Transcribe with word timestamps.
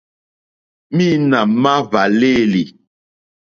Mǐīnā 0.95 1.39
má 1.61 1.73
hwàlêlì. 1.87 2.63